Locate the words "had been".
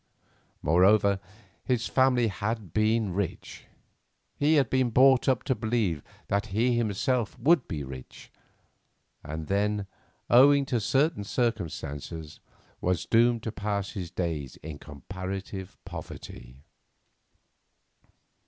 2.27-3.13, 4.55-4.89